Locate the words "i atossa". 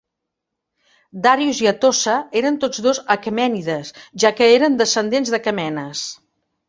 1.65-2.15